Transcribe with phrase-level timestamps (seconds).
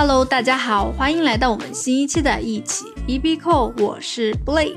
[0.00, 4.76] Hello，大家好，欢迎来到我们新一期的一起 B B Call，我是 Blake，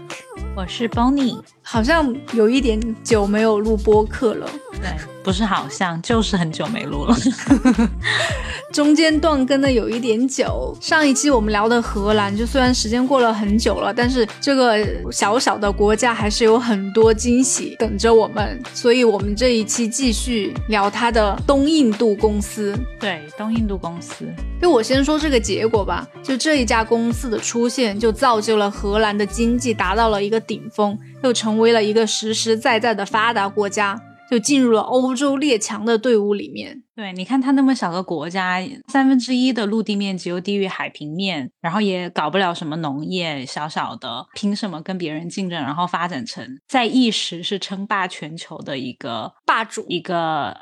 [0.55, 4.49] 我是 Bonnie，好像有一点久没有录播客了，
[4.81, 4.91] 对，
[5.23, 7.15] 不是好像，就是很久没录了。
[8.73, 14.79] 中间断更的有一点久，上一期我们聊的荷兰，就虽然时间过了很久了，但是这个
[15.11, 22.73] 小小的国家还是有很多惊喜等着我们，所以我们这一期继续聊它的东印度公司。
[22.97, 24.25] 对，东印度公司，
[24.61, 33.99] 就我先说这个结果吧，就这一家公司的出现，就造就了荷兰的经济达到了一个顶峰，又成为了一个实实在在的发达国家。
[34.31, 36.81] 就进入了欧洲列强的队伍里面。
[36.95, 49.85] 对，你看它那么小个国家，三分之一的陆地面积又低于海平面，然后也搞不了什么农业，小小的，凭什么跟别人竞争，然后发展成在一时是称霸全球的一个霸主？
[49.89, 50.55] 一个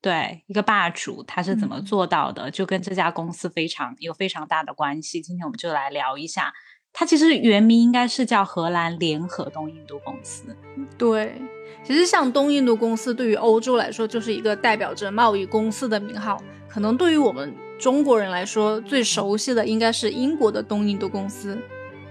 [0.00, 2.48] 对，一个霸主，他是怎么做到的？
[2.48, 5.20] 就跟这家公司非常有非常大的关系。
[5.20, 6.52] 今天我们就来聊一下，
[6.92, 10.56] 它其实原名应该是叫荷兰联合东印度公司。
[10.96, 11.34] 对。
[11.82, 16.40] 其实，像东印度公司对于欧洲来说，就是一个代表着贸易公司的名号。
[16.68, 21.58] 可能对于我们中国人来说，最熟悉的应该是英国的东印度公司。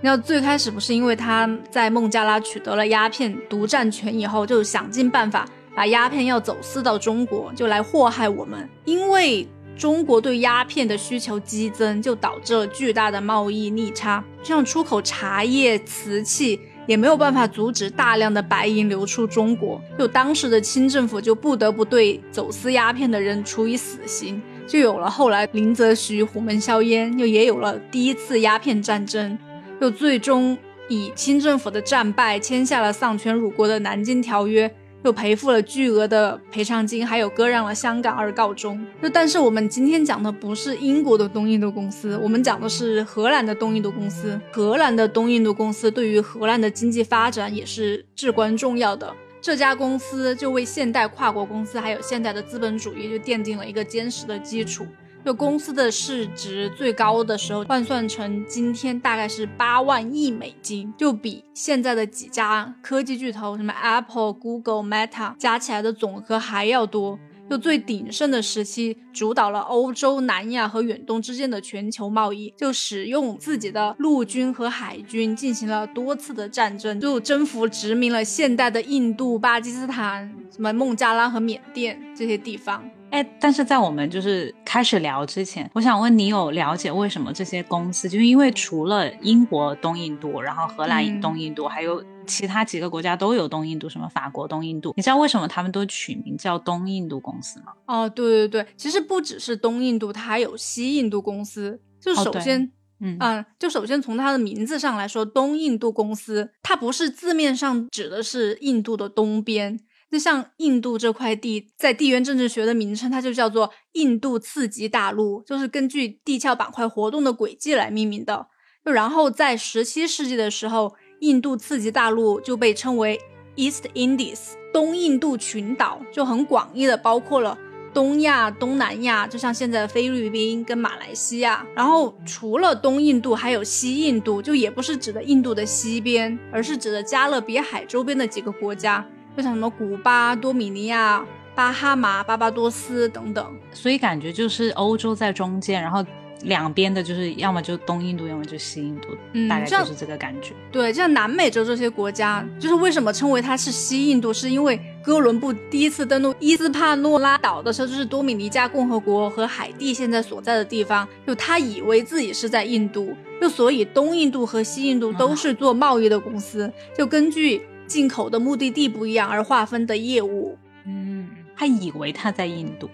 [0.02, 8.68] 那最开始不是因为他在孟加拉取得了鸦片独占权以后，就想尽办法把鸦片要走私到中国，就来祸害我们。
[8.86, 16.60] 因为中国对鸦片的需求激增，就导致了巨大的贸易逆差，像出口茶叶、瓷器。
[16.90, 29.38] 也没有办法阻止大量的白银流出中国，就当时的清政府就不得不对走私鸦片的人处以死刑，就有了后来林则徐虎门销烟，又也有了第一次鸦片战争，
[29.80, 34.74] 又最终以清政府的战败签下了丧权辱国的南京条约。
[35.04, 38.86] 又赔付了巨额的赔偿金，还有割让了香港而告终。
[39.02, 44.40] 就但是我们今天讲的不是英国的东印度公司，我们讲的是荷兰的东印度公司。
[44.52, 49.14] 荷兰的东印度公司对于荷兰的经济发展也是至关重要的。
[49.42, 54.86] 这家公司就为现代跨国公司还有现代的资本主义就奠定了一个坚实的基础。
[55.30, 67.20] 就公司的市值最高的时候，换算成今天大概是八万亿美金，就比现在的几家科技巨头，什么 Apple、Google、Meta 加起来的总和还要多。
[67.48, 82.84] 就最鼎盛的时期，主导了欧洲、南亚和远东之间的全球贸易，就使用自己的陆军和海军进行了多次的战争，就征服殖民了现代的印度、巴基斯坦、什么孟加拉和缅甸这些地方。
[83.12, 97.74] 哎，但是在我们就是开始聊之前，我想问你有了解为什么这些公司，就是因为除了英国东印度，然后荷兰东印度，还有其他几个国家都有东印度，什么法国东印度，你知道为什么他们都取名叫东印度公司吗？
[97.88, 101.82] 哦，对对对，其实不只是东印度，它还有西印度公司。
[102.00, 109.80] 就首先，嗯嗯，就首先从它的名字上来说，东印度公司，它不是字面上指的是印度的东边。
[110.12, 118.48] 就像印度这块地，在地缘政治学的名称，它就叫做印度次级大陆，就是根据地壳板块活动的轨迹来命名的。
[118.84, 123.20] 就然后在十七世纪的时候，印度次级大陆就被称为
[123.56, 127.58] East Indies，东印度群岛，就很广义的包括了
[127.94, 131.64] 东亚、东南亚，就像现在的菲律宾跟马来西亚。
[131.76, 139.06] 然后除了东印度，还有西印度，就也不是指的印度的西边，而是指的加勒比海周边的几个国家。
[139.38, 141.26] 就像什么古巴、多米尼亚、
[141.56, 146.06] 巴哈马、巴巴多斯等等，所以感觉就是欧洲在中间，然后
[146.44, 149.10] 两边的就是要么就东印度，要么就西印度，
[149.50, 150.54] 大概就是这个感觉。
[150.72, 167.62] 对，像南美洲这些国家，就是为什么称为它是西印度，是因为哥伦布第一次登陆伊斯帕诺拉岛的时候，就是多米尼加共和国和海地现在所在的地方，就他以为自己是在印度，就所以东印度和西印度都是做贸易的公司，就根据。
[167.90, 170.56] 进口的目的地不一样而划分的业务，
[170.86, 171.28] 嗯，
[171.58, 172.88] 他以为他在印度，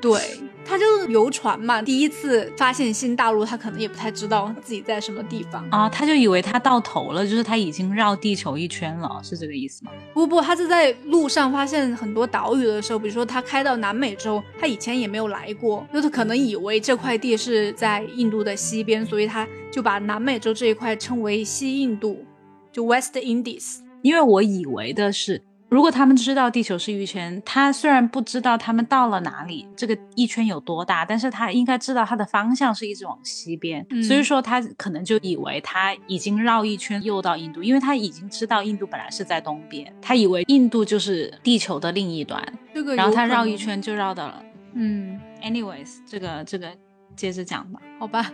[0.00, 0.18] 对，
[0.64, 9.90] 他就游船嘛，第一次发现新大陆，他可能也不太知道自己在什么地方啊，他就以为他到头了，就是他已经绕地球一圈了，是这个意思吗？
[10.14, 22.24] 不不，他是在路上发现很多岛屿的时候，比如说他开到南美洲，他以前也没有来过，就是可能以为这块地是在印度的西边，所以他就把南美洲这一块称为西印度，
[22.72, 23.80] 就 West Indies。
[24.02, 42.42] 因为我以为的是，如果他们知道地球是一圈，他虽然不知道他们到了哪里，这个一圈有多大，但是他应该知道他的方向是一直往西边，所以说他可能就以为他已经绕一圈又到印度，因为他已经知道印度本来是在东边，他以为印度就是地球的另一端，
[42.74, 44.42] 这个，然后他绕一圈就绕到了。
[44.74, 46.68] 嗯，anyways，这个这个。
[47.16, 47.80] 接着讲吧。
[47.98, 48.32] 好吧，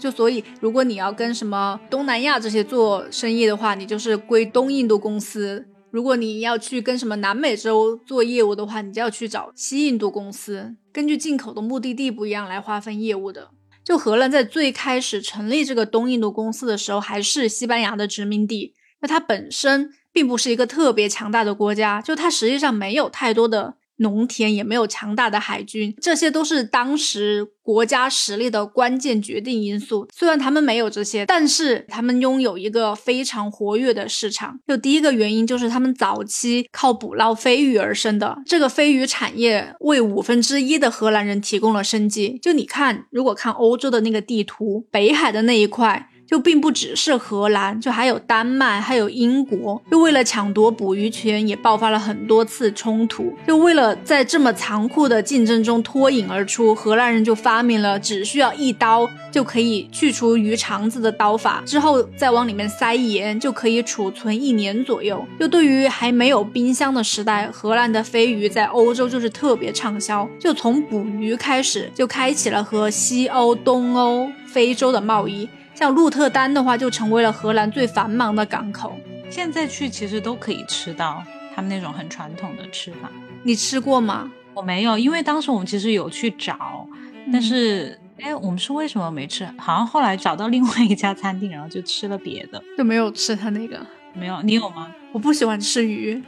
[0.00, 10.74] 就所以如果你要跟什么东南亚这些做生意的话，你就是归东印度公司；如果你要去跟什么南美洲做业务的话，你就要去找西印度公司。
[10.92, 13.50] 根据进口的目的地不一样来划分业务的。
[13.84, 23.74] 就荷兰在最开始成立这个东印度公司的时候，还是西班牙的殖民地，那它本身并不是一个特别强大的国家，就它实际上没有太多的。
[24.00, 30.08] 农田也没有强大的海军，这些都是当时国家实力的关键决定因素。
[30.14, 34.58] 虽然他们没有这些，但是他们拥有一个非常活跃的市场。
[34.66, 42.38] 就第一个原因就是他们早期靠捕捞飞鱼而生的，这个飞鱼产业为五分之一的荷兰人提供了生计。
[42.42, 46.08] 就你看，如果看欧洲的那个地图，北海的那一块。
[46.30, 53.34] 就并不只是荷兰，就还有丹麦，还有英国，就为了抢夺捕鱼权，也爆发了很多次冲突。
[53.48, 65.26] 就为了在这么残酷的竞争中脱颖而出，荷兰人就发明了只需要一刀就可以去除鱼肠子的刀法，之后再往里面塞盐，就可以储存一年左右。
[65.40, 70.28] 就对于还没有冰箱的时代，荷兰的飞鱼在欧洲就是特别畅销。
[70.38, 75.48] 就从捕鱼开始，就开启了和西欧、东欧、非洲的贸易。
[75.80, 79.00] 像鹿特丹的话，就成为了荷兰最繁忙的港口。
[79.30, 81.24] 现在去其实都可以吃到
[81.56, 83.10] 他们那种很传统的吃法。
[83.42, 84.30] 你吃过吗？
[84.52, 86.86] 我没有，因为当时我们其实有去找，
[87.32, 89.48] 但是哎，我们是为什么没吃？
[89.56, 93.80] 好像后来找到另外一家餐厅，然后就吃了别的，就没有吃他那个。
[94.12, 94.88] 没有，你有吗？
[95.12, 96.22] 我不喜欢吃鱼，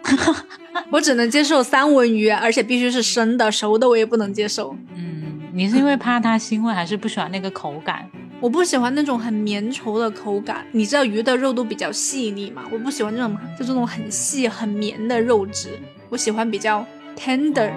[0.92, 4.76] 我只能接受三文鱼，而且必须是生的，熟的我也不能接受。
[4.94, 8.06] 嗯，你是因为怕它腥味，还是不喜欢那个口感？
[8.40, 12.62] 我不喜欢那种很绵稠的口感，你知道鱼的肉都比较细腻嘛？
[12.70, 16.86] 我不喜欢这种就这种很细很绵的肉质，我喜欢比较
[17.16, 17.72] tender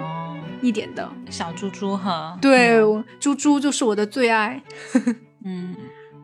[0.60, 2.38] 一点的小猪猪哈。
[2.40, 2.78] 对，
[3.18, 4.62] 猪猪就是我的最爱。
[5.44, 5.74] 嗯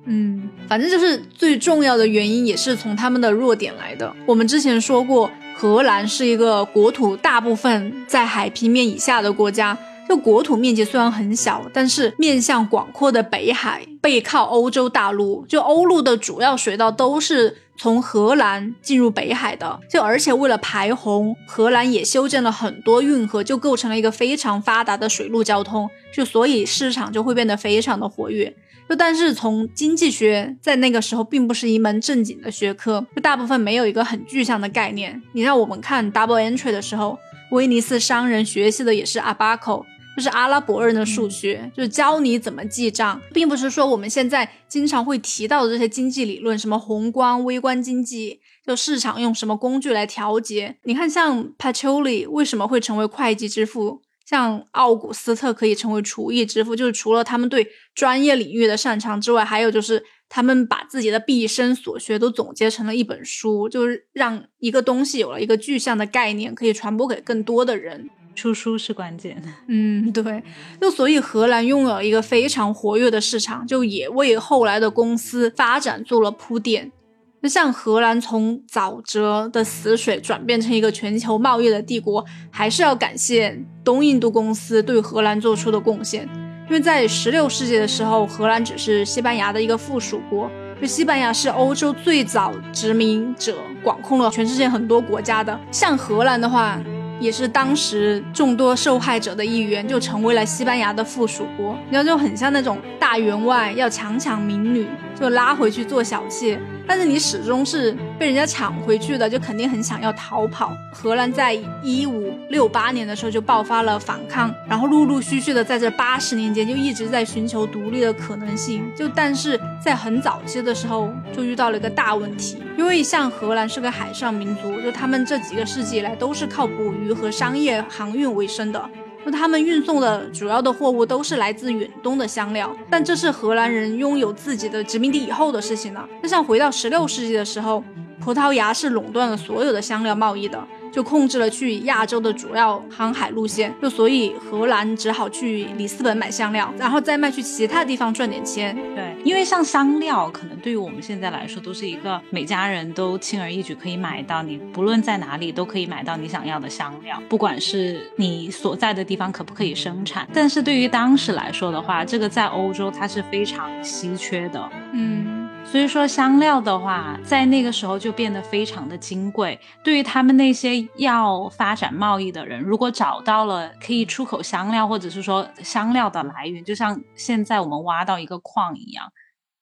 [0.06, 4.14] 嗯，反正就是最重要的原因也是从他们的弱点来的。
[4.25, 9.76] 我们之前说过，荷兰是一个国土大部分在海平面以下的国家。
[10.08, 19.80] 就国土面积虽然很小，但是面向广阔的北海，背靠欧洲大陆，就欧陆的主要水道都是从荷兰进入北海的。
[19.90, 25.88] 就而且为了排洪，荷兰也修建了很多运河，就构成了一个非常发达的水陆交通。
[26.14, 28.54] 就所以市场就会变得非常的活跃。
[28.88, 35.20] 就但是从经济学在那个时候并不是一门正经的学科，就大部分没有一个很具象的概念。
[35.32, 37.18] 你让我们看 double entry 的时候，
[37.50, 39.84] 威尼斯商人学习的也是阿巴口。
[40.19, 50.76] 就是阿拉伯人的数学，就是教你怎么记账，并不是说我们现在经常会提到的这些经济理论，什么宏观、微观经济，就市场用什么工具来调节。
[50.82, 68.11] 你看，像 Pacioli 为什么会成为会计之父，像奥古斯特可以成为厨艺之父，就是除了他们对专业领域的擅长之外，还有就是他们把自己的毕生所学都总结成了一本书，就是让一个东西有了一个具象的概念，可以传播给更多的人。
[68.38, 70.43] 出书是关键， 嗯，对，
[70.81, 76.93] 就所以荷兰拥有一个非常活跃的市场，就也为后来的公司发展做了铺垫。
[77.40, 86.29] 那像荷兰从沼泽的死水转变成一个全球贸易的帝国，还是要感谢东印度公司对荷兰做出的贡献。
[86.67, 95.58] 因为在十六世纪的时候，荷兰只是西班牙的一个附属国，就西班牙是欧洲最早殖民者，管控了全世界很多国家的。
[95.70, 96.81] 像荷兰的话。
[97.20, 104.87] 也是当时众多受害者的一员，就成为了西班牙的附属国，然后就很像那种大员外要强抢民女，
[105.19, 106.60] 就拉回去做小妾。
[106.88, 110.72] 但是你始终是被人家抢回去的，就肯定很想要逃跑。
[110.90, 111.52] 荷兰在
[111.82, 118.82] 一五六八年的时候就爆发了反抗，然后陆陆续续的在这八十年间就一直在寻求独立的可能性。
[118.96, 128.82] 就但是在很早期的时候就遇到了一个大问题，因为像荷兰是个海上民族，就他们这几个世纪以来都是靠捕鱼和商业航运为生的。
[129.25, 136.08] 那他们运送的主要的货物都是来自远东的香料，但这是荷兰人拥有自己的殖民地以后的事情了。
[136.22, 137.82] 那像回到十六世纪的时候，
[138.20, 140.63] 葡萄牙是垄断了所有的香料贸易的。
[140.92, 148.76] 就控制了去亚洲的主要航海路线，就所以荷兰只好去里斯本买香料，然后再卖去其他地方赚点钱。
[148.94, 160.28] 对，因为像香料，可能对于我们现在来说都是一个每家人都轻而易举可以买到，你不论在哪里都可以买到你想要的香料，不管是你所在的地方可不可以生产。
[160.32, 164.68] 但是对于当时来说的话，这个在欧洲它是非常稀缺的。
[164.92, 165.37] 嗯。
[165.70, 169.60] 所以说香料的话，在那个时候就变得非常的金贵。
[169.84, 179.13] 对于他们那些要发展贸易的人，如果找到了可以出口香料，或者是说香料的来源，就像现在我们挖到一个矿一样，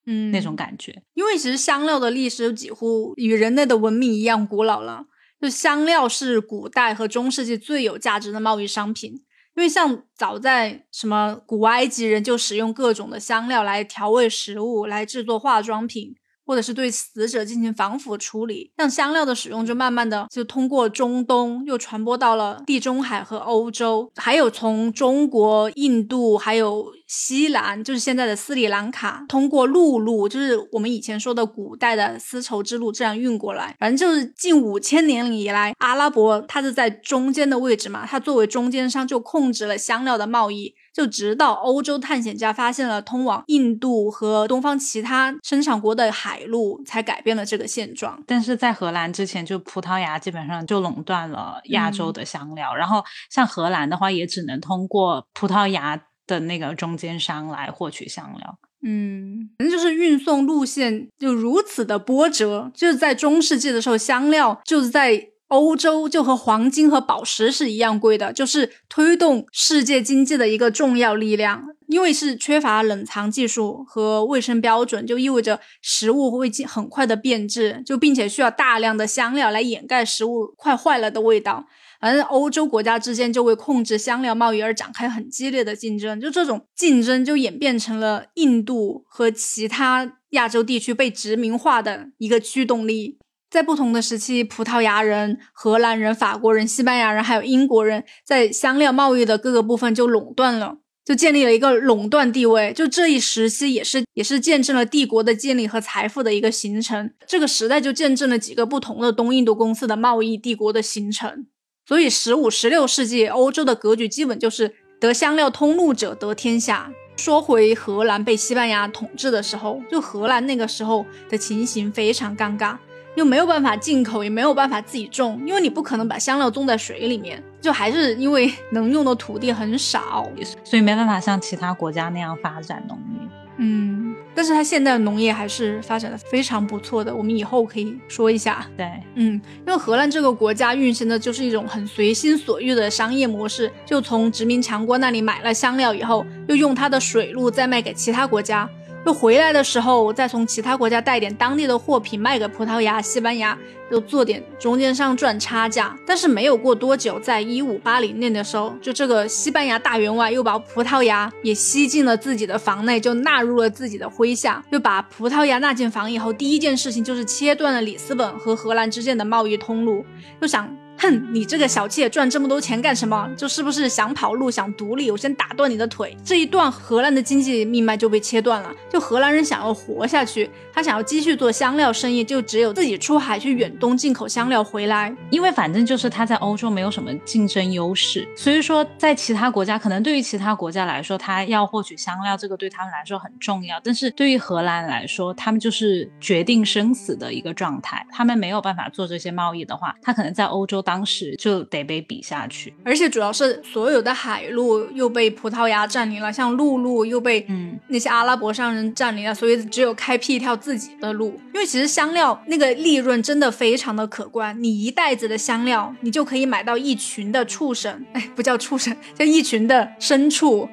[0.06, 1.02] 嗯，那种感觉。
[1.14, 5.06] 因为其实香料的历史几乎与人类的文明一样古老了。
[5.38, 9.22] 就香料是古代和中世纪最有价值的贸易商品。
[9.56, 16.14] 因为像早在什么古埃及人就使用各种的香料来调味食物，来制作化妆品。
[16.46, 33.74] 或者是对死者进行防腐处理，像香料的使用就慢慢的就通过中东又传播到了地中海和欧洲，还有从中国、印度还有西兰，就是现在的斯里兰卡，通过陆路，就是我们以前说的古代的丝绸之路这样运过来。
[33.80, 40.72] 反正就是近五千年以来，阿拉伯它是在中间的位置嘛，它作为中间商就控制了香料的贸易。
[40.96, 48.18] 就直到欧洲探险家发现了通往印度和东方其他生产国的海路，才改变了这个现状。
[48.26, 58.58] 但是在荷兰之前，就葡萄牙基本上就垄断了亚洲的香料，然后像荷兰的话，也只能通过葡萄牙的那个中间商来获取香料。
[58.82, 62.72] 嗯，反正就是运送路线就如此的波折。
[62.74, 65.28] 就是在中世纪的时候，香料就是在。
[65.48, 71.64] 欧洲就和黄金和宝石是一样贵的，就是推动世界经济的一个重要力量。
[71.88, 81.66] 因为是缺乏冷藏技术和卫生标准，就意味着食物会很快的变质，就并且需要大量的香料来掩盖食物快坏了的味道。
[82.00, 93.18] 反正欧洲国家之间就为控制香料贸易而展开很激烈的竞争，就这种竞争就演变成了印度和其他亚洲地区被殖民化的一个驱动力。
[93.56, 102.74] 在不同的时期，葡萄牙人、荷兰人、法国人、西班牙人，还有英国人，在香料贸易的各个部分就垄断了，就建立了一个垄断地位。
[102.74, 107.10] 就这一时期，也是也是见证了帝国的建立和财富的一个形成。
[107.26, 111.46] 这个时代就见证了几个不同的东印度公司的贸易帝国的形成。
[111.88, 116.92] 所以，十五、十六世纪欧洲的格局基本就是得香料通路者得天下。
[117.16, 122.76] 说回荷兰被西班牙统治的时候，就荷兰那个时候的情形非常尴尬。
[123.16, 130.30] 又没有办法进口，也没有办法自己种，因为你不可能把香料种在水里面，就还是因为 能用的土地很少，
[130.62, 133.28] 所以没办法像其他国家那样发展农业。
[133.58, 138.66] 嗯，但是它现在的农业还是发展的非常不错的，我们以后可以说一下。
[138.76, 148.68] 对，嗯，因为荷兰这个国家运行的就是一种很随心所欲的商业模式，就从殖民强国那里买了香料以后，又用它的水路再卖给其他国家。
[149.06, 153.56] 就回来的时候，我再从其他国家带点当地的货品卖给葡萄牙、西班牙，
[153.88, 155.96] 就做点中间商赚差价。
[156.04, 164.60] 但是没有过多久，在一五八零年的时候，就这个西班牙大员外又把葡萄牙也吸进了自己的房内，就纳入了自己的麾下。
[164.72, 170.04] 就把葡萄牙纳进房以后，第一件事情就是切断了里斯本和荷兰之间的贸易通路，
[170.40, 170.76] 就想。
[170.98, 173.28] 哼，你这个小妾赚这么多钱干什么？
[173.36, 175.10] 就是不是想跑路、想独立？
[175.10, 176.16] 我先打断你的腿。
[176.24, 178.72] 这一段荷兰的经济命脉就被切断了。
[178.90, 185.14] 就荷兰人想要活下去，他想要继续做香料生意，就只有自己出海去远东进口香料回来。
[185.28, 193.78] 因为反正就是他在欧洲没有什么竞争优势，所以说在其他国家，可能对于其他国家来说，他要获取香料这个对他们来说很重要。
[193.84, 198.06] 但是对于荷兰来说，他们就是决定生死的一个状态。
[198.10, 200.82] 他们没有办法做这些贸易的话，他可能在欧洲。
[200.86, 211.40] 当时就得被比下去，而且主要是所有的海路又被葡萄牙占领了，像陆路又被嗯那些阿拉伯商人占领了，所以只有开辟一条自己的路。
[211.52, 220.68] 因为其实香料那个利润真的非常的可观，你一袋子的香料，你就可以买到一群的畜生，哎，不叫畜生，叫一群的牲畜。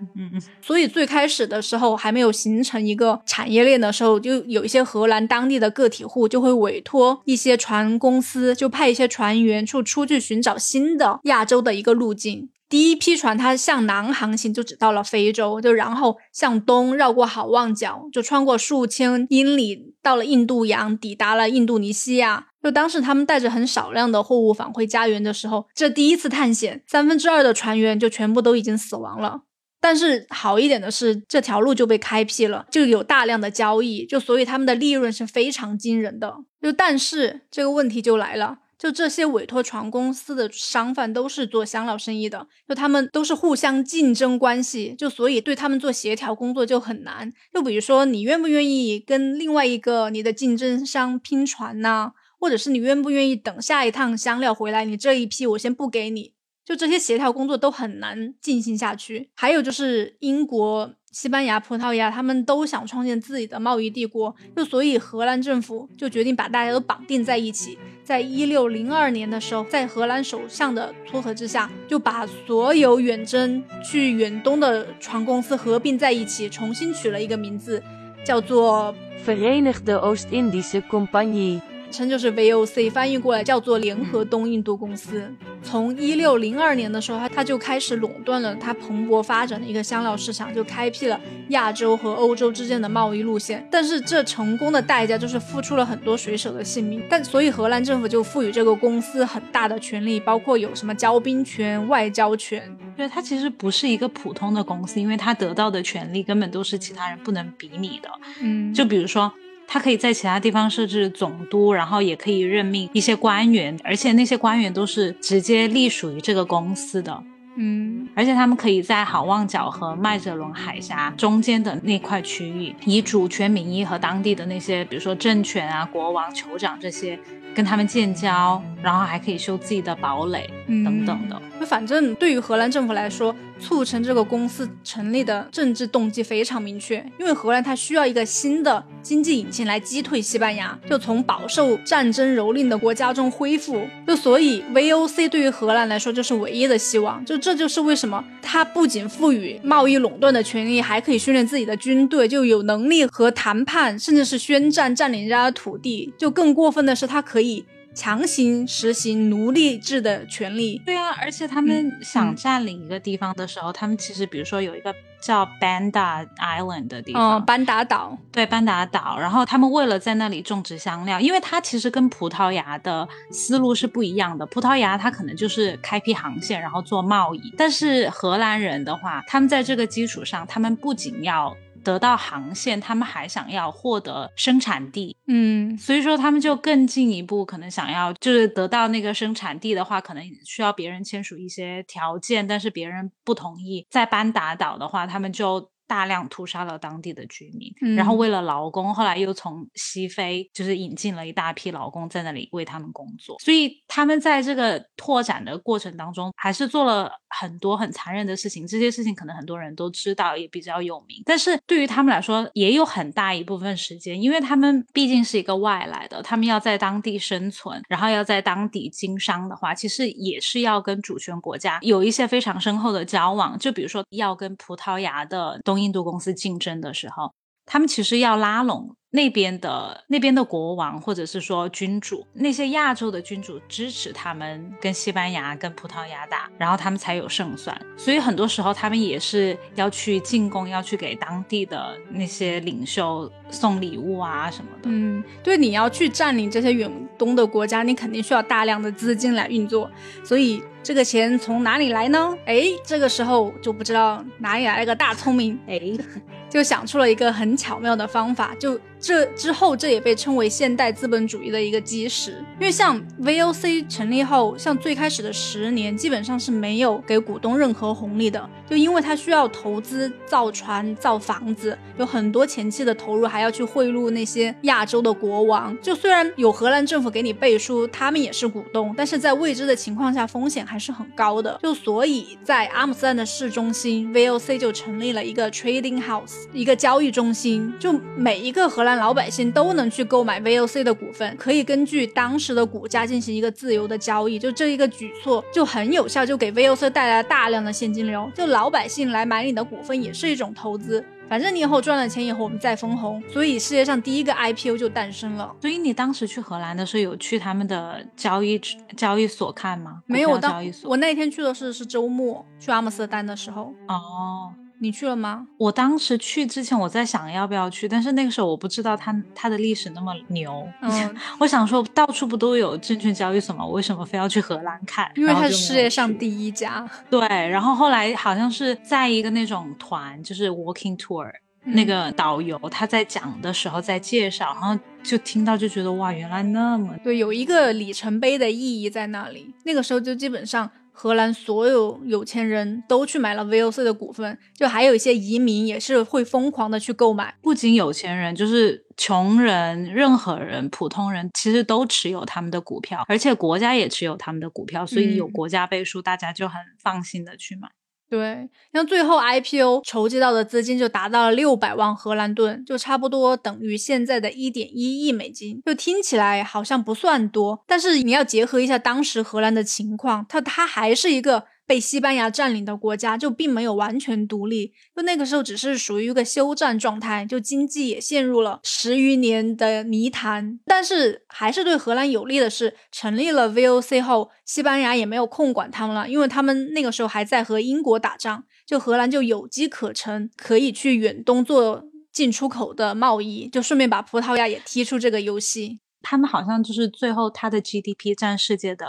[0.00, 12.50] 嗯嗯，所以最开始的时候还没有形成一个产业链的时候，就有一些荷兰当地的个体户就会委托一些船公司，就派一些船员出出去寻找新的亚洲的一个路径。
[12.68, 22.48] 第一批船它向南航行，就只到了非洲，就然后向东绕过好望角，就穿过数千英里到了印度洋，抵达了印度尼西亚。
[22.62, 29.44] 就当时他们带着很少量的货物返回家园的时候，这第一次探险，三分之二的船员就全部都已经死亡了。
[29.80, 36.36] 但是好一点的是，这条路就被开辟了，就有大量的交易，就所以他们的利润是非常惊人的。
[36.60, 47.32] 就但是这个问题就来了，就这些委托船公司的商贩都是做香料生意的，就他们都是互相竞争关系，就所以对他们做协调工作就很难。
[47.54, 52.12] 就比如说，你愿不愿意跟另外一个你的竞争商拼船呢？
[52.40, 56.32] 或者是你愿不愿意等下一趟香料回来，你这一批我先不给你。
[56.68, 59.30] 就这些协调工作都很难进行下去。
[59.34, 67.78] 还有就是英国西班牙、葡萄牙他们都想创建自己的贸易帝国，就所以荷兰政府就决定把大家都绑定在一起。
[68.04, 77.82] 在一六零二年的时候，在荷兰首相的撮合之下，就把所有远征去远东的船公司合并在一起，重新取了一个名字，
[78.22, 78.94] 叫做
[79.26, 81.62] Verenigde Oost-Indische Compagnie。
[81.90, 85.28] 称就是 VOC，翻译过来叫做联合东印度公司。
[85.62, 93.66] 从一六零二年的时候，它它就开始垄断了它蓬勃发展的一个香料市场，就开辟了亚洲和欧洲之间的贸易路线。
[93.70, 97.02] 但是这成功的代价就是付出了很多水手的性命。
[97.08, 102.76] 但所以荷兰政府就赋予这个公司很大的权利，包括有什么交兵权、外交权。
[102.96, 108.08] 对，它其实不是一个普通的公司，因为它得到的权利根本都是其他人不能比拟的。
[108.40, 109.32] 嗯，就比如说。
[109.68, 117.22] 他可以在其他地方设置总督，然后也可以任命一些官员，而且那些官员都是直接隶属于这个公司的。
[117.56, 127.18] 嗯，而且他们可以在好望角和麦哲伦海峡中间的那块区域，以主权名义和当地的那些，比如说政权啊、国王、酋长这些。
[127.54, 131.42] 跟他们建交，然后还可以修自己的堡垒等等的。
[131.60, 143.82] 那反正对于荷兰政府来说，促成这个公司成立的政治动机非常明确，因为荷兰它需要一个新的经济引擎来击退西班牙，就从饱受战争蹂躏的国家中恢复。
[144.06, 147.24] 就所以 VOC 对于荷兰来说就是唯一的希望。
[147.24, 156.12] 就这就是为什么它不仅赋予贸易垄断的权利，还可以训练自己的军队，就有能力和谈判，甚至是宣战占领人家的土地。
[156.16, 157.64] 就更过分的是，它可以。
[157.98, 160.80] 强行实行奴隶制的权利。
[160.86, 168.16] 对啊，而且他们想占领一个地方的时候，他们其实比如说有一个叫 Banda Island 的地方，哦班达岛。
[168.30, 169.18] 对，班达岛。
[169.18, 174.46] 然后他们为了在那里种植香料，因为它其实跟葡萄牙的思路是不一样的。
[174.46, 177.52] 葡萄牙它可能就是开辟航线，然后做贸易。
[177.58, 181.52] 但是荷兰人的话，他们在这个基础上，他们不仅要。
[181.84, 193.86] 得到航线，他们还想要获得生产地，嗯，所以说他们就更进一步，可能想要就是得到那个生产地的话，可能需要别人签署一些条件，但是别人不同意。
[193.90, 195.70] 在班达岛的话，他们就。
[195.88, 203.38] 大量屠杀了当地的居民，然后为了劳工，后来又从西非就是引进了一大批劳工在那里为他们工作。
[203.40, 208.66] 所以他们在这个拓展的过程当中，还是做了很多很残忍的事情。
[208.66, 211.22] 这些事情可能很多人都知道，也比较有名。
[211.24, 223.58] 但是对于他们来说，也有很大一部分时间，因为他们毕竟是一个外来的，他们要在当地生存，然后要在当地经商的话，其实也是要跟主权国家有一些非常深厚的交往。
[223.58, 225.77] 就比如说要跟葡萄牙的东。
[225.82, 227.32] 印度公司竞争的时候，
[227.64, 228.96] 他们其实要拉拢。
[229.10, 237.74] 那边的那边的国王或者是说君主，那些亚洲的君主支持他们跟西班牙、跟葡萄牙打，然后他们才有胜算。
[237.96, 244.90] 所以很多时候他们也是要去进贡，要去给当地的那些领袖送礼物啊什么的。
[244.90, 249.90] 嗯，对，你要去占领这些远东的国家，你肯定需要大量的资金来运作。
[250.22, 252.36] 所以这个钱从哪里来呢？
[252.44, 255.80] 哎，这个时候就不知道哪里来了个大聪明，哎，
[256.50, 258.78] 就想出了一个很巧妙的方法，就。
[259.00, 262.44] 这之后，这也被称为现代资本主义的一个基石。
[262.58, 275.76] 因为像 VOC 成立后，像最开始的十年，基本上是没有给股东任何红利的，就因为它需要投资造船、造房子，有很多前期的投入，还要去贿赂那些亚洲的国王。
[275.80, 281.56] 就虽然有荷兰政府给你背书，他们也是股东，但是在未知的情况下，风险还是很高的。
[281.62, 288.87] 就所以在阿姆斯特丹的市中心，VOC 就成立了一个 trading house，一个交易中心，就每一个荷兰。
[288.88, 294.38] 让老百姓都能去购买 VOC 的股份，可以根据当时的股价进行一个自由的交易。
[294.38, 298.30] 就这一个举措就很有效，就给 VOC 带来了大量的现金流。
[298.34, 303.22] 就老百姓来买你的股份也是一种投资，反正你以后赚了钱以后我们再分红。
[303.30, 305.54] 所以世界上第一个 IPO 就诞生了。
[305.60, 308.58] 所以你当时去荷兰的时候有去他们的交易
[308.96, 310.02] 交易所看吗？
[310.06, 310.88] 没有，交易所。
[310.88, 313.74] 我那天去的是是周末去阿姆斯特丹的时候。
[313.88, 314.52] 哦。
[314.80, 315.46] 你去了吗？
[315.58, 320.68] 我当时去之前，我在想要不要去，但是那个时候我不知道它它的历史那么牛。
[320.82, 323.64] 嗯， 我想说到处不都有证券交易所吗？
[323.64, 325.10] 我为什么非要去荷兰看？
[325.16, 326.88] 因为它是世界上第一家。
[327.10, 331.30] 对，然后后来好像是在一个那种团，就是 walking tour，
[331.72, 339.54] 那个导游他在讲的时候在介绍，然后就听到就觉得哇，原来那么对，有一个里程碑的意义在那里。
[339.64, 340.70] 那个时候就基本上。
[341.00, 347.32] 荷兰所有有钱人都去买了 VOC 的股份，就还有一些移民也是会疯狂的去购买。
[347.40, 357.68] 不仅有钱人，就是穷人、任何人、普通人，其实都持有他们的股票，而且国家也持有他们的股票，所以有国家背书，大家就很放心的去买。
[358.08, 365.60] 对，像最后 IPO 筹集到的资金就达到了六百万荷兰盾，就差不多等于现在的一点一亿美金。
[365.66, 371.44] 就听起来好像不算多，但是你要结合一下当时荷兰的情况，它它还是一个。
[371.68, 380.58] 被西班牙占领的国家就并没有完全独立，就那个时候只是属于一个休战状态，就经济也陷入了十余年的泥潭。
[380.64, 395.80] 但是还是对荷兰有利的是，成立了 VOC 后，西班牙也没有空管他们了，因为他们那个时候还在和英国打仗，就荷兰就有机可乘，可以去远东做进出口的贸易，就顺便把葡萄牙也踢出这个游戏。
[396.00, 398.86] 他们好像就是最后他的 GDP 占世界的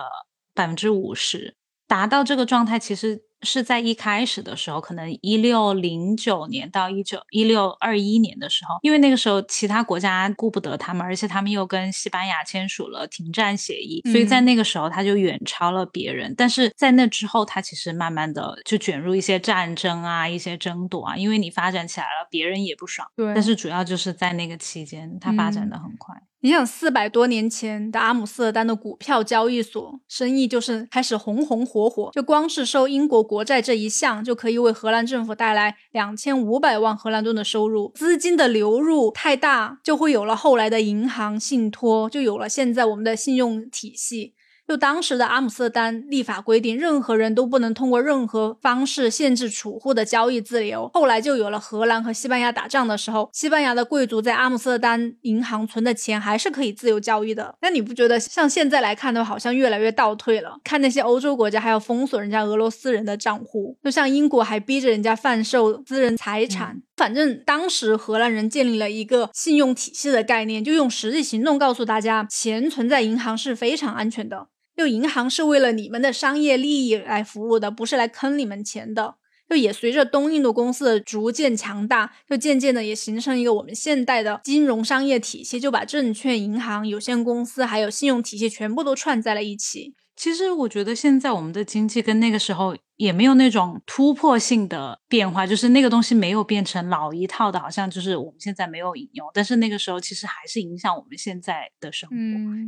[0.54, 1.58] 百分之五十。
[1.90, 3.26] 达到这个状态，其实。
[3.44, 16.36] 是在一开始的时候，可能一六零九年到一九一六二一年的时候，因为那个时候其他国家顾不得他们，而且他们又跟西班牙签署了停战协议，所以在那个时候他就远超了别人。
[16.36, 23.08] 但是在那之后，他其实慢慢的就卷入一些战争啊，一些争夺啊，因为你发展起来了，别人也不爽。
[23.16, 23.34] 对。
[23.34, 26.14] 但是主要就是在那个期间，他发展的很快。
[26.42, 33.22] 你想，四百多年前的阿姆斯特丹的股票交易所生意就是开始红红火火，就光是收英国。
[33.22, 44.34] 国债这一项就可以为荷兰政府带来两千五百万荷兰盾的收入，资金的流入太大，就会有了后来的银行信托，就有了现在我们的信用体系。
[44.70, 50.88] 就当时的阿姆斯特丹立法规定，任何人都不能通过任何方式限制储户的交易自由。
[50.94, 57.56] 后来就有了荷兰和西班牙打仗的时候，西班牙的贵族在阿姆斯特丹银行存的钱还是可以自由交易的。
[57.64, 60.60] 那你不觉得像现在来看的话，好像越来越倒退了？
[60.64, 66.84] 看那些欧洲国家还要封锁人家俄罗斯人的账户，就像英国还逼着人家贩售私人财产。
[66.96, 74.50] 反正当时荷兰人建立了一个信用体系的概念，就用实际行动告诉大家，钱存在银行是非常安全的。
[74.80, 79.16] 就银行是为了你们的商业利益来服务的，不是来坑你们钱的。
[79.50, 89.96] 就也随着东印度公司的逐渐强大，就渐渐的也形成一个我们现代的金融商业体系，就把证券、银行、有限公司还有信用体系全部都串在了一起。
[90.16, 92.78] 其实我觉得现在我们的经济跟那个时候。
[93.00, 102.16] 也没有那种突破性的变化，就是那个东西没有变成老一套的，好像就是我们现在没有引用，但是那个时候其实还是影响我们现在的生活，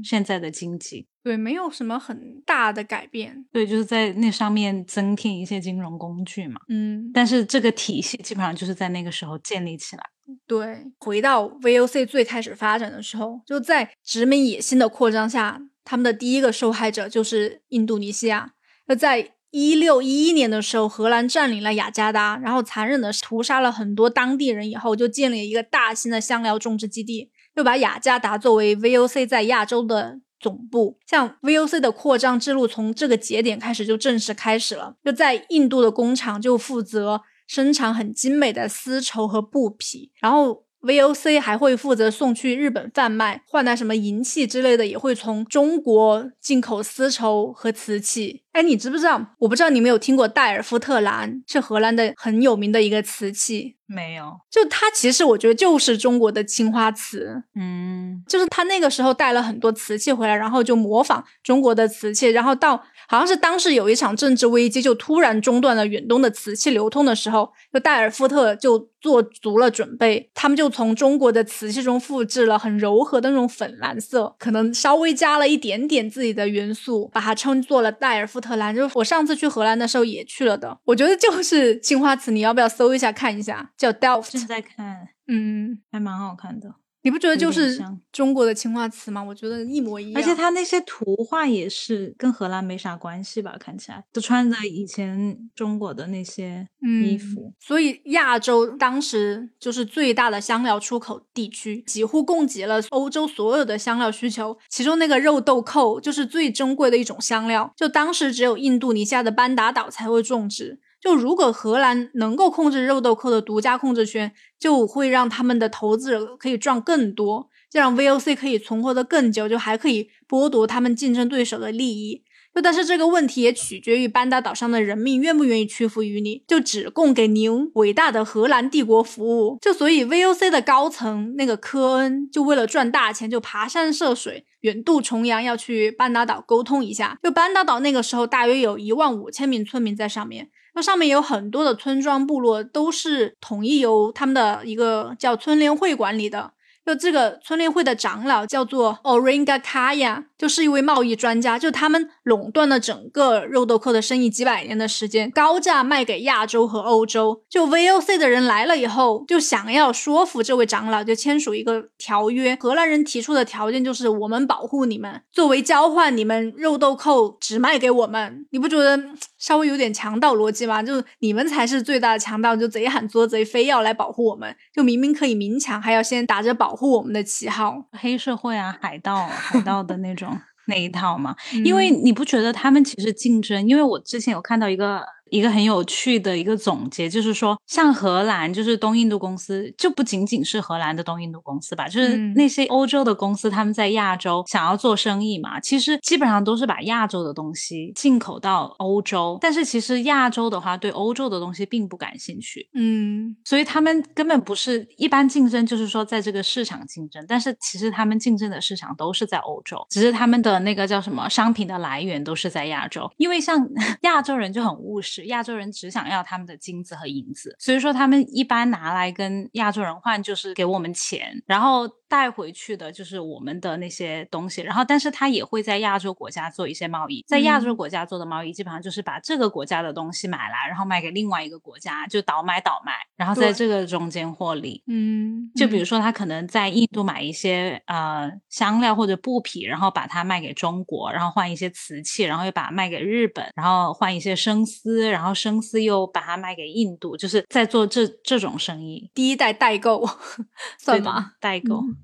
[0.05, 1.05] 现在的经济。
[1.21, 3.45] 对，没有什么很大的改变。
[3.51, 6.61] 对，就是在那上面增添一些金融工具嘛。
[6.69, 10.03] 嗯，但是这个体系基本上就是在那个时候建立起来。
[10.47, 18.53] 对，回到 VOC 最开始发展的时候，就在殖民野心的扩张下，他们的第一个受害者就是印度尼西亚。
[18.87, 30.97] 那在一六一一年的时候，荷兰占领了雅加达，然后残忍的屠杀了很多当地人，以后就建立了一个大型的香料种植基地，又把雅加达作为 VOC 在亚洲的总部。
[31.05, 34.95] 像 VOC 的扩张之路从这个节点开始就正式开始了。
[35.03, 40.63] 就在印度的工厂就负责生产很精美的丝绸和布匹，然后。
[40.81, 48.41] VOC 还会负责送去日本贩卖，换来什么银器之类的，也会从中国进口丝绸和瓷器。
[48.53, 49.25] 哎，你知不知道？
[49.39, 53.77] 我不知道你没有听过戴尔夫特蓝，是荷兰的很有名的一个瓷器。
[53.87, 57.43] 没有，就它其实我觉得就是中国的青花瓷。
[57.59, 62.83] 嗯，就是他那个时候带了很多瓷器回来，然后就模仿中国的瓷器，然后到。
[63.07, 78.75] 好像是当时有一场政治危机，就突然中断了远东的瓷器流通的时候，就戴尔夫特就做足了准备，他们就从中国的瓷器中复制了很柔和的那种粉蓝色，可能稍微加了一点点自己的元素，把它称作了戴尔夫特兰。
[78.75, 83.71] 就是我上次去荷兰的时候也去了的，我觉得就是青花瓷，你要不要搜一下看一下？
[83.77, 84.31] 叫 Delft。
[84.31, 86.75] 正在看，嗯，还蛮好看的。
[87.03, 89.23] 你不觉得就是中国的青花瓷吗？
[89.23, 93.55] 我觉得一模一样，而且它那些图画也是跟荷兰没啥关系吧？
[93.59, 96.67] 看起来都穿着以前中国的那些
[97.03, 97.53] 衣服。
[97.59, 104.57] 所以亚洲当时就是最大的香料出口地区，几乎供给了欧洲所有的香料需求。
[104.69, 110.79] 其中那个肉豆蔻就是最珍贵的一种香料，就当时只有印度尼西亚的班达岛才会种植。
[111.01, 122.23] 就如果荷兰能够控制肉豆蔻的独家控制权，就会让他们的投资者可以赚更多，这样 VOC 可以存活的更久，就还可以剥夺他们竞争对手的利益。
[122.53, 129.57] 就但是这个问题也取决于班达岛上的人民愿不愿意屈服于你，就只供给您伟大的荷兰帝国服务。
[129.61, 137.17] 就所以 VOC 的高层那个科恩就为了赚大钱，就爬山涉水，远渡重洋要去班达岛沟通一下。
[137.23, 140.49] 就班达岛那个时候大约有一万五千名村民在上面。
[140.73, 146.53] 那上面有很多的村庄部落，都是统一由他们的一个叫村联会管理的。
[146.85, 157.43] 就这个村联会的长老叫做 Oringa Kaya，就是一位贸易专家，就他们垄断了整个肉豆蔻的生意几百年的时间，高价卖给亚洲和欧洲。
[157.49, 162.57] 就 VOC 的人来了以后，就想要说服这位长老，就签署一个条约。
[162.59, 168.45] 荷兰人提出的条件就是我们保护你们，作为交换，你们肉豆蔻只卖给我们。
[168.49, 168.99] 你不觉得
[169.37, 170.81] 稍微有点强盗逻辑吗？
[170.81, 181.35] 就你们才是最大的强盗，就贼喊捉贼，非要来保护我们，就明明可以明抢，还要先打着保护我们的旗号，黑社会啊，海盗，海盗的那种 那一套嘛。
[181.63, 183.67] 因为你不觉得他们其实竞争？
[183.67, 185.05] 因为我之前有看到一个。
[185.31, 213.65] 一个很有趣的一个总结，就是说，像荷兰，就是东印度公司，就不仅仅是荷兰的东印度公司吧，就是那些欧洲的公司，他们在亚洲想要做生意嘛，其实基本上都是把亚洲的东西进口到欧洲，但是其实亚洲的话，对欧洲的东西并不感兴趣，嗯，所以他们根本不是一般竞争，就是说在这个市场竞争，但是其实他们竞争的市场都是在欧洲，只是他们的那个叫什么商品的来源都是在亚洲，因为像
[214.03, 215.20] 亚洲人就很务实。
[215.25, 221.89] 亚洲人只想要他们的金子和银子，所以说他们一般拿来跟亚洲人换，就是给我们钱，然后。
[222.11, 234.83] 带回去的就是我们的那些东西，然后但是他也会在亚洲国家做一些贸易，在亚洲国家做的贸易基本上就是把这个国家的东西买来，然后卖给另外一个国家，就倒买倒卖，然后在这个中间获利。
[234.87, 249.11] 嗯，就比如说他可能在印度买一些呃香料或者布匹，然后把它卖给中国，然后换一些瓷器，然后又把它卖给日本，然后换一些生丝，然后生丝又把它卖给印度，就是在做这这种生意。
[249.13, 250.07] 第一代代购
[250.79, 251.33] 算吗？
[251.39, 251.75] 代购。
[251.77, 251.95] 嗯，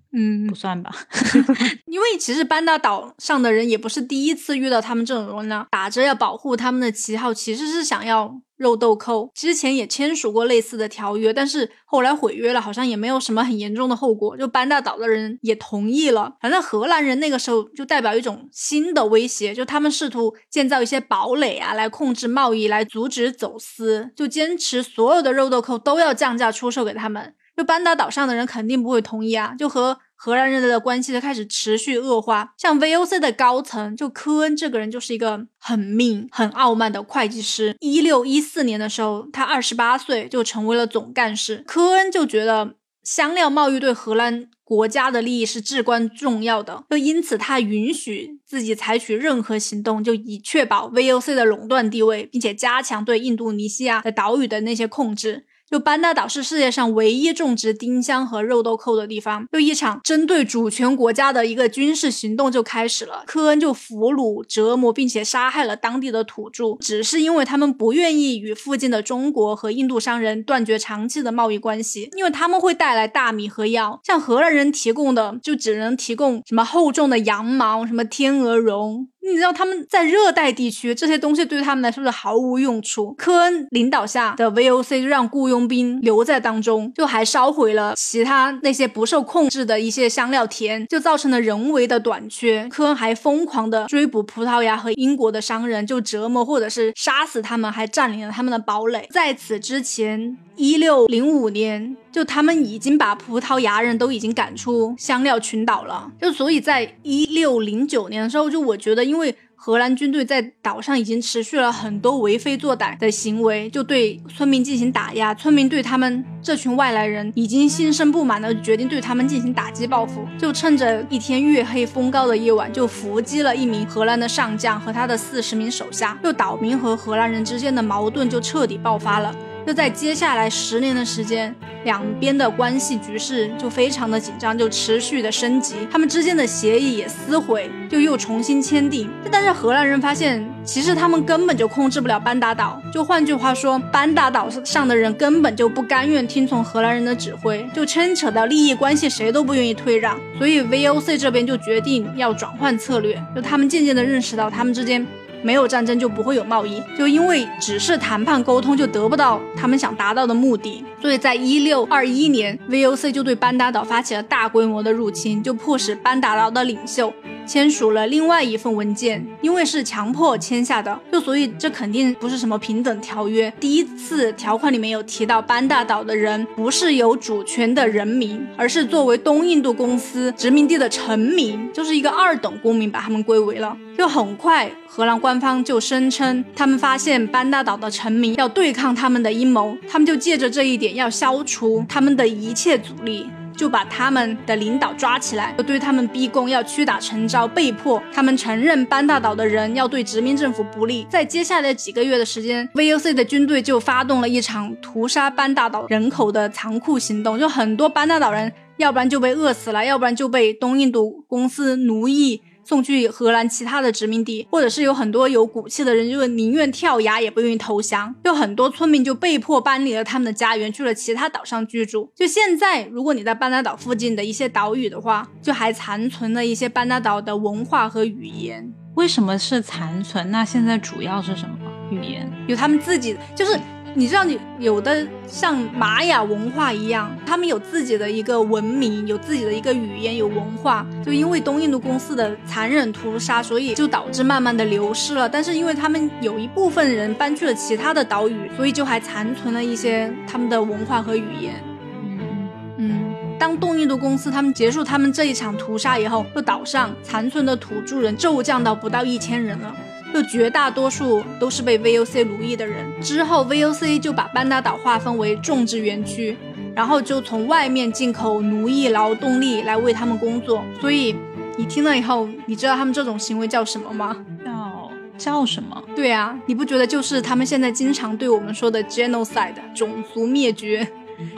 [0.48, 0.92] 不算吧
[1.86, 9.30] 因为其实班达岛上的人也不是第一次遇到他们这种人呢，打着要保护他们的旗号，其实是想要肉豆蔻。
[9.36, 14.36] 之前也签署过类似的条约，但是后来毁约了，好像也没有什么很严重的后果。
[14.36, 27.36] 就班达岛的人也同意了，反正荷兰人那个时候就代表一种新的威胁，就他们试图建造一些堡垒啊，来控制贸易，来阻止走私，就坚持所有的肉豆蔻都要降价出售给他们。
[27.58, 32.54] 就班达岛上的人肯定不会同意啊，就和荷兰人的关系就开始持续恶化。
[32.56, 37.76] 像 VOC 的高层，就科恩这个人就是一个很命、很傲慢的会计师。
[37.80, 41.64] 一六一四年的时候，他二十八岁就成为了总干事。
[41.66, 55.46] 科恩就觉得香料贸易对荷兰国家的利益是至关重要的，就因此他允许自己采取任何行动，就以确保 VOC 的垄断地位，并且加强对印度尼西亚的岛屿的那些控制。
[55.70, 63.24] 就班达岛是世界上唯一种植丁香和肉豆蔻的地方，就一场针对主权国家的一个军事行动就开始了。
[63.28, 79.10] 科恩就俘虏、折磨并且杀害了当地的土著，只是因为他们不愿意与附近的中国和印度商人断绝长期的贸易关系，因为他们会带来大米和药，像荷兰人提供的就只能提供什么厚重的羊毛、什么天鹅绒。
[79.28, 83.14] 你知道他们在热带地区，这些东西对于他们来说是毫无用处。
[83.18, 92.68] 科恩领导下的 VOC 就让雇佣兵留在当中，就还烧毁了其他那些不受控制的一些香料田，就造成了人为的短缺。
[92.70, 99.08] 科恩还疯狂的追捕葡萄牙和英国的商人，就折磨或者是杀死他们，还占领了他们的堡垒。
[99.12, 100.38] 在此之前。
[100.58, 106.12] 一六零五年，就他们已经把葡萄牙人都已经赶出香料群岛了。
[106.20, 115.32] 就所以在一六零九年的时候，就我觉得，因为荷兰军队在岛上已经持续了很多为非作歹的行为，就对村民进行打压。
[115.36, 120.26] 村民对他们这群外来人已经心生不满了，决定对他们进行打击报复。
[120.40, 126.18] 就趁着一天月黑风高的夜晚，就伏击了一名荷兰的上将和他的四十名手下。
[126.24, 129.36] 就岛民和荷兰人之间的矛盾就彻底爆发了。
[129.68, 131.54] 就在接下来十年的时间，
[131.84, 135.76] 两边的关系局势就非常的紧张，就持续的升级。
[135.92, 139.10] 他们之间的协议也撕毁，就又重新签订。
[139.30, 142.82] 但是荷兰人发现，其实他们根本就控制不了班达岛。
[142.94, 150.18] 就换句话说，班达岛上的人根本就不甘愿听从荷兰人的指挥，就牵扯到利益关系，谁都不愿意退让。
[150.38, 153.22] 所以 VOC 这边就决定要转换策略。
[153.36, 155.06] 就他们渐渐的认识到，他们之间。
[155.44, 167.14] 没有战争就不会有贸易，就因为只是谈判沟通就得不到他们想达到的目的，所以在一六二一年，VOC 就对班达岛发起了大规模的入侵，就迫使班达岛的领袖
[167.48, 173.52] 签署了另外一份文件，因为是强迫签下的，就所以这肯定不是什么平等条约。
[173.60, 183.76] 第一次条款里面有提到，班达岛的人不是有主权的人民，而是作为东印度公司殖民地的臣民，就是一个二等公民，把他们归为了。
[183.98, 193.26] 就很快，荷兰官方就声称，他们发现班达岛的臣民要对抗他们的阴谋，他们就借着这一点要消除他们的一切阻力。
[193.58, 201.06] 就把他们的领导抓起来，对他们逼供，要屈打成招，被迫他们承认班大岛的人要对殖民政府不利。
[201.10, 212.44] 在接下来几个月的时间，VOC 的军队就发动了一场屠杀班大岛人口的残酷行动，就很多班大岛人，要不然就被饿死了，要不然就被东印度公司奴役。
[212.68, 218.14] 送去荷兰其他的殖民地，或者是有很多有骨气的人，就宁愿跳崖也不愿意投降。
[218.26, 222.12] 就很多村民就被迫搬离了他们的家园，去了其他岛上居住。
[222.14, 228.70] 就现在，如果你在班达岛附近的一些岛屿的话，就还残存了一些班达岛的文化和语言。
[228.96, 230.30] 为什么是残存？
[230.30, 231.56] 那现在主要是什么
[231.90, 232.30] 语言？
[232.50, 233.58] 有他们自己，就是。
[233.98, 240.86] 你知道，你有的像玛雅文化一样，他们有自己的一个文明，有自己的一个语言，有文化。
[241.04, 245.28] 就因为东印度公司的残忍屠杀，所以就导致慢慢的流失了。
[245.28, 251.56] 但是因为他们有一部分人搬去了其他的岛屿，所以就还残存了一些他们的文化和语言。
[252.04, 253.00] 嗯嗯。
[253.40, 259.76] 当东印度公司他们结束他们这一场屠杀以后，就岛上残存的土著人骤降到不到一千人了。
[260.14, 262.86] 就绝大多数都是被 VOC 奴役的人。
[263.02, 266.38] 之后，VOC 就把班达岛划分为种植园区，
[266.74, 270.64] 然后就从外面进口奴役劳动力来为他们工作。
[270.80, 271.16] 所以，
[271.58, 274.18] 你听了以后，你知道他们这种行为叫什么吗？
[274.44, 275.84] 叫叫什么？
[275.96, 280.88] 对啊，你不觉得就是他们现在经常对我们说的 genocide 种族灭绝？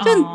[0.03, 0.25] 就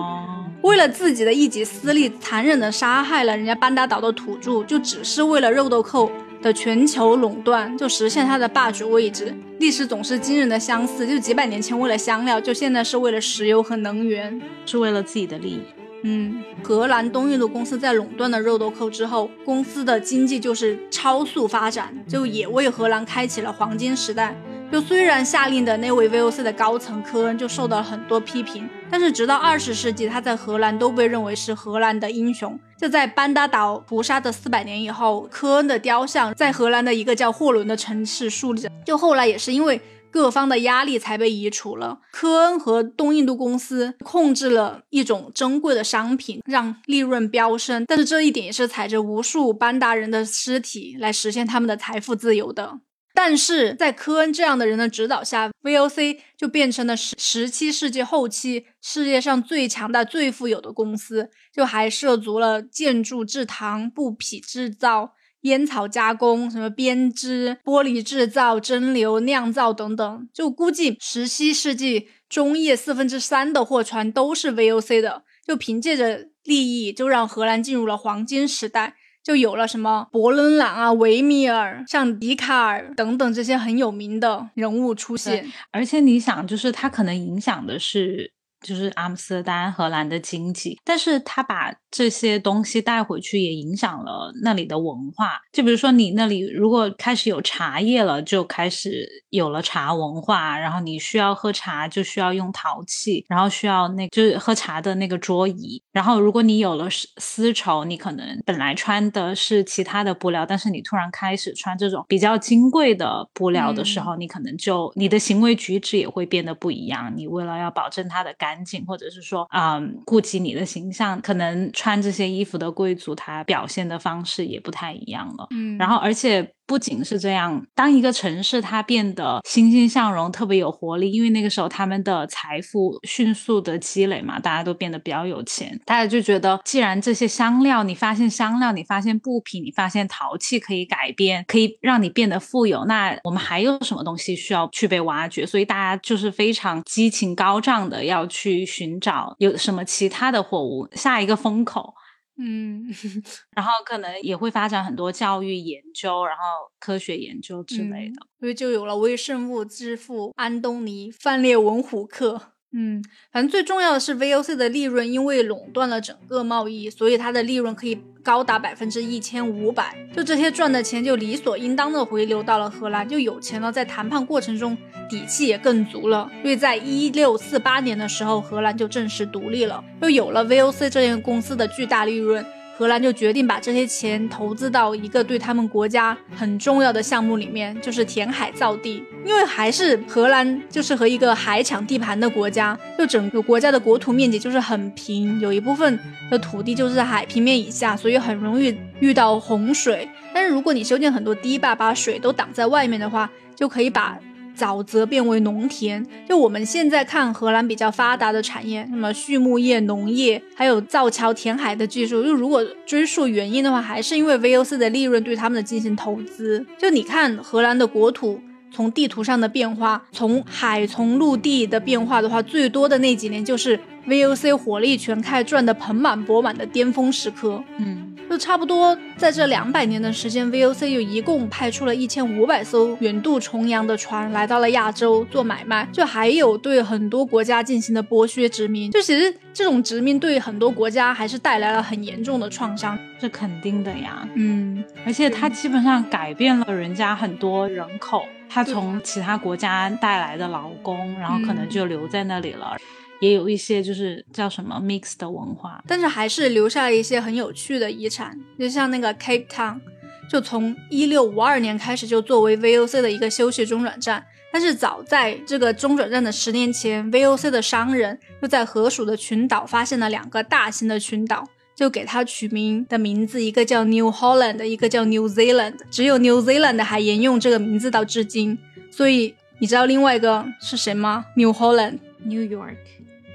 [0.63, 6.11] 为了自己的一己私利，残忍的杀害了人家班达岛的土著，就只是为了肉豆蔻。
[6.45, 11.07] 的全球垄断就实现它的霸主位置，历史总是惊人的相似。
[11.07, 15.63] 就几百年前为了香料，就现在是为了石油和能源，是为了自己的利益。
[16.03, 24.37] 嗯，荷兰东印度公司在垄断了肉豆蔻之后，公司的经济就是超速发展，就也为荷兰开启了黄金时代。
[24.75, 32.59] 就虽然下令的那位 VOC 的高层科恩就受到了很多批评，但是直到二十世纪，他在荷兰都被认为是荷兰的英雄。
[32.77, 38.69] 就在班达岛屠杀的四百年以后，科恩的雕像在荷兰的一个叫霍伦的城市树立着。
[38.85, 42.01] 就后来也是因为各方的压力才被移除了。
[42.11, 47.85] 科恩和东印度公司控制了一种珍贵的商品，让利润飙升。
[47.87, 52.81] 但是这一点也是踩着无数班达人的尸体来实现他们的财富自由的。
[53.17, 70.29] 但是在科恩这样的人的指导下，VOC 就变成了十十七世纪后期世界上最强大、最富有的公司，就还涉足了建筑制糖、布匹制造、烟草加工、什么编织、玻璃制造、蒸馏、酿造等等。
[70.35, 75.23] 就估计十七世纪中叶四分之三的货船都是 VOC 的。
[75.47, 78.97] 就凭借着利益，就让荷兰进入了黄金时代。
[79.25, 88.33] 就有了什么伯伦朗啊、维米尔、像笛卡尔等等这些很有名的人物出现，而且你想，就是他可能影响的是。
[88.65, 95.41] 就是阿姆斯特丹、荷兰的经济，但是他把这些东西带回去，也影响了那里的文化。
[95.53, 100.59] 就比如说，你那里如果开始有茶叶了，就开始有了茶文化。
[100.59, 105.83] 然后你需要喝茶，就需要用陶器，然后需要那就是喝茶的那个桌椅。
[105.93, 117.13] 然后如果你有了丝绸，你可能本来穿的是其他的布料，但是你突然开始穿这种比较金贵的布料的时候，你可能就你的行为举止也会变得不一样。
[117.15, 118.55] 你为了要保证它的干。
[118.55, 125.47] 干净，或者是说，嗯，顾及你的形象，可能穿这些衣服的贵族，他表现的方式也不太一样了。
[125.51, 126.55] 嗯，然后而且。
[126.67, 145.45] 不仅是这样，当一个城市它变得欣欣向荣、特别有活力，因为那个时候他们的财富迅速的积累嘛，大家都变得比较有钱，大家就觉得，既然这些香料，你发现香料，你发现布匹，你发现陶器可以改变，可以让你变得富有，那我们还有什么东西需要去被挖掘？
[145.45, 151.93] 所以大家就是非常激情高涨的要去寻找有什么其他的货物，下一个风口。
[152.37, 152.85] 嗯，
[153.55, 156.43] 然后可能也会发展很多教育研究，然后
[156.81, 162.54] 科学研究之类的，所以就有了微生物之父安东尼·范列文虎克。
[162.77, 169.97] 嗯，反正最重要的是 VOC 的利润，因为垄断了整个贸易，所以它的利润可以高达百分之一千五百。
[170.17, 174.77] 就这些赚的钱就理所应当的回流到了荷兰，就有钱了，在谈判过程中
[175.09, 176.29] 底气也更足了。
[176.43, 182.45] 所以在一六四八年的时候，荷兰就正式独立了，又有了 VOC 这间公司的巨大利润。
[182.77, 189.03] 荷兰就决定把这些钱投资到一个对他们国家很重要的项目里面，就是填海造地。
[189.25, 195.99] 因为还是荷兰就是和一个海抢地盘的国家，就整个国家的国土面积就是很平，有一部分
[196.31, 200.09] 的土地就是在海平面以下，所以很容易遇到洪水。
[200.35, 204.19] 但是如果你修建很多堤坝，把水都挡在外面的话，就可以把
[204.57, 206.07] 沼泽变为农田。
[206.29, 212.23] 就我们现在看荷兰比较发达的产业，什么畜牧业、农业，还有造桥填海的技术。
[212.23, 216.65] 就如果追溯原因的话，还是因为 VOC 的利润对他们的进行投资。
[216.79, 218.41] 就你看荷兰的国土。
[218.77, 223.79] 从地图上的变化，从海从陆地的变化的话，最多的那几年就是
[224.09, 227.63] VOC 火力全开、赚得盆满钵满的巅峰时刻。
[227.79, 238.91] 嗯，就差不多在这两百年的时间，VOC 就一共派出了一千五百艘远渡重洋的船来到了亚洲做买卖，就还有对很多国家进行的剥削殖民。
[238.91, 244.29] 就其实这种殖民对很多国家还是带来了很严重的创伤，是肯定的呀。
[244.35, 248.25] 嗯，而且它基本上改变了人家很多人口。
[248.47, 252.77] 他从其他国家带来的劳工，然后可能就留在那里了，
[253.25, 259.81] 也有一些就是叫什么 mix 的文化，但是还是留下了一些很有趣的遗产，就像那个 Cape Town，
[260.29, 264.23] 就从一六五二年开始就作为 VOC 的一个休息中转站，
[264.53, 271.49] 但是早在这个中转站的十年前，VOC 的商人又在河属的群岛发现了两个大型的群岛。
[271.77, 278.57] 就给它取名的名字，一个叫 New Holland，一个叫 New Zealand，只有 New Zealand 还沿用这个名字到至今。
[278.93, 282.77] 所以你知道另外一个是谁吗？New Holland，New York，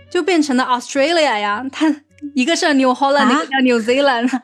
[0.10, 1.66] 就变成了 Australia 呀。
[1.72, 2.04] 它
[2.36, 4.42] 一个是 New Holland，一个叫 New Zealand。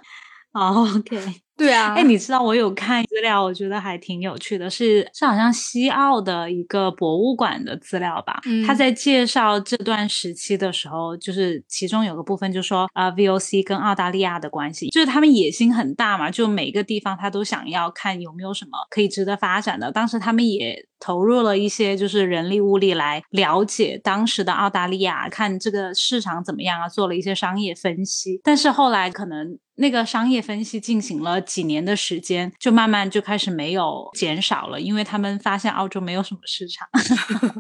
[0.54, 1.42] OK。
[1.58, 8.42] 对啊，哎，你知道我有看资料，我觉得还挺有趣的，是是好像西澳的一个博物馆的资料吧？
[8.68, 19.90] 他在介绍这段时期的时候，就是其中有个部分就说啊，VOC 跟澳大利亚的关系，就是他们野心很大嘛，就每个地方他都想要看有没有什么可以值得发展的。
[19.92, 28.42] 当时他们也投入了一些就是人力物力来了解当时的澳大利亚，看这个市场怎么样啊，做了一些商业分析。
[28.44, 29.58] 但是后来可能。
[29.76, 36.88] 那个商业分析进行了几年的时间，就慢慢就开始没有减少了，因为他们发现澳洲没有什么市场。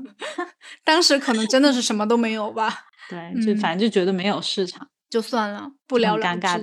[0.84, 2.86] 当时可能真的是什么都没有吧？
[3.10, 4.88] 对，就反正就觉得没有市场。
[5.10, 6.62] 就算了，不聊了了之，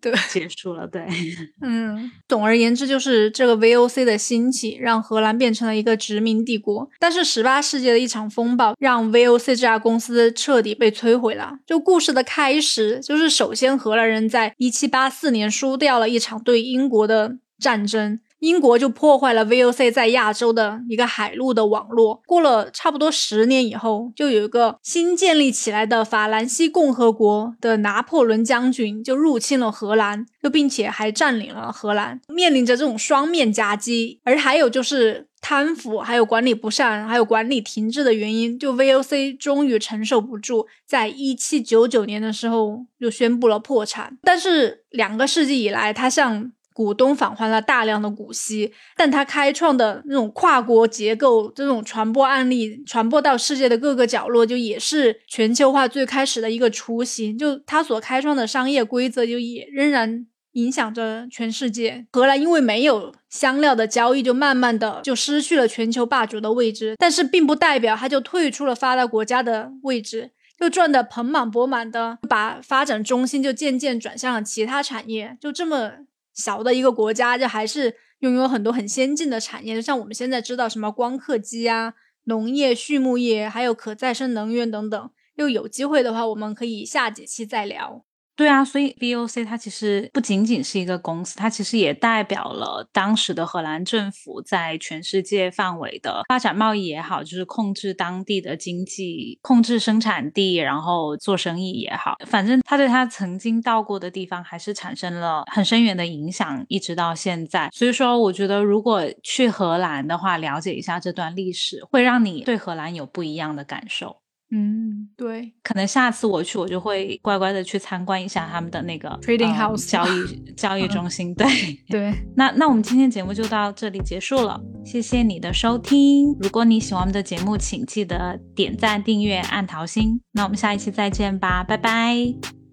[0.00, 0.86] 对，结束了。
[0.86, 1.06] 对，
[1.62, 6.90] 嗯，总而言之，就是这个 VOC 的兴起，让荷兰变成了一个殖民帝国。
[6.98, 11.58] 但是，十八世纪的一场风暴，让 VOC 这家公司彻底被摧毁了。
[11.66, 18.20] 就故事的开始，就是首先荷兰人在一七八四年输掉了一场对英国的战争。
[18.44, 22.22] 英国就破坏了 VOC 在亚洲的一个海陆的网络。
[22.26, 32.20] 过了差不多十年以后，就有一个新建立起来的法兰西共和国的拿破仑将军就入侵了荷兰，就并且还占领了荷兰。
[32.28, 44.18] 面临着这种双面夹击，而还有就是贪腐，还有管理不善，还有管理停滞的原因，就 VOC 终于承受不住，在一七九九年的时候就宣布了破产。
[44.22, 57.38] 但是两个世纪以来，它向股东返还了大量的股息，但他开创的那种跨国结构，这种传播案例传播到世界的各个角落，就也是全球化最开始的一个雏形。
[57.38, 62.06] 就他所开创的商业规则，就也仍然影响着全世界。
[62.10, 75.92] 荷兰因为没有香料的交易，就慢慢的就失去了全球霸主的位置，但是并不代表他就退出了发达国家的位置，就赚得盆满钵满的，把发展中心就渐渐转向了其他产业，就这么。
[76.34, 85.10] 小的一个国家，就还是拥有很多很先进的产业，就像我们现在知道什么光刻机啊、农业、畜牧业，还有可再生能源等等。
[85.36, 88.04] 又有机会的话，我们可以下几期再聊。
[88.36, 107.70] 对啊，所以 VOC 它其实不仅仅是一个公司，它其实也代表了当时的荷兰政府在全世界范围的发展贸易也好，就是控制当地的经济、控制生产地，然后做生意也好，反正他对他曾经到过的地方还是产生了很深远的影响，一直到现在。
[107.72, 114.23] 所以说，我觉得如果去荷兰的话，了解一下这段历史，会让你对荷兰有不一样的感受。
[114.56, 121.34] 嗯，对，可能下次我去，我就会乖乖的去参观一下他们的那个 trading house 交易 交易中心。
[121.34, 121.46] 对
[121.90, 126.36] 对， 那那我们今天节目就到这里结束了，谢谢你的收听。
[126.40, 130.20] 如果你喜欢我们的节目，请记得点赞、订阅、按桃心。
[130.30, 132.14] 那我们下一期再见吧，拜拜，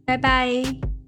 [0.05, 1.00] 拜拜。